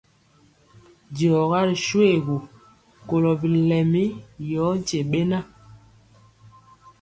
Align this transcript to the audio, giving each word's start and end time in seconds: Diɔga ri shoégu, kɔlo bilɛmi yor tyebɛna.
Diɔga 1.15 1.59
ri 1.67 1.75
shoégu, 1.85 2.37
kɔlo 3.07 3.31
bilɛmi 3.41 4.03
yor 4.51 4.73
tyebɛna. 4.87 5.39